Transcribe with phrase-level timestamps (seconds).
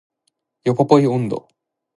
[0.63, 1.47] ヨポポイ音頭